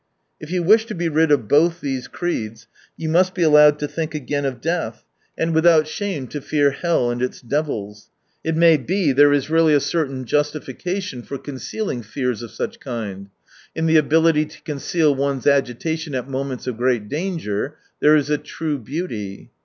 If 0.39 0.49
you 0.49 0.63
wish 0.63 0.85
to 0.87 0.95
be 0.95 1.09
rid 1.09 1.31
of 1.31 1.47
both 1.47 1.79
these 1.79 2.07
creeds 2.07 2.65
you 2.97 3.07
must 3.07 3.35
be 3.35 3.43
allowed 3.43 3.77
to 3.77 3.87
think 3.87 4.15
again 4.15 4.45
of 4.45 4.59
death, 4.59 5.05
and 5.37 5.53
without 5.53 5.87
shame 5.87 6.25
to 6.29 6.41
fear 6.41 6.71
hell 6.71 7.11
and 7.11 7.21
its 7.21 7.39
devils. 7.39 8.09
It 8.43 8.55
may 8.55 8.77
be 8.77 9.11
there 9.11 9.31
is 9.31 9.51
really 9.51 9.73
82 9.73 9.77
a 9.77 9.81
certain 9.81 10.25
justification 10.25 11.21
for 11.21 11.37
concealing 11.37 12.01
fears 12.01 12.41
of 12.41 12.49
such 12.49 12.79
kind: 12.79 13.29
in 13.75 13.85
the 13.85 13.97
ability 13.97 14.45
to 14.47 14.61
conceal 14.63 15.13
one's 15.13 15.45
agitation 15.45 16.15
at 16.15 16.27
moments 16.27 16.65
of 16.65 16.77
great 16.77 17.07
danger 17.07 17.75
there 17.99 18.15
is 18.15 18.31
a 18.31 18.39
true 18.39 18.79
beauty. 18.79 19.51